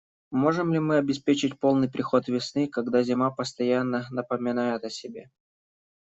Можем 0.31 0.73
ли 0.73 0.79
мы 0.79 0.97
обеспечить 0.97 1.59
полный 1.59 1.87
приход 1.87 2.27
весны, 2.27 2.67
когда 2.67 3.03
зима 3.03 3.29
постоянно 3.29 4.07
напоминает 4.09 4.83
о 4.83 4.89
себе? 4.89 5.29